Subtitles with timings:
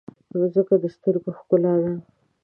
[0.39, 1.93] مځکه د سترګو ښکلا ده.